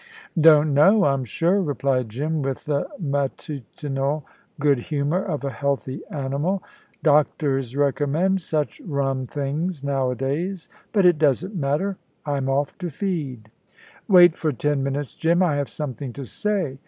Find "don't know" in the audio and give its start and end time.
0.39-1.03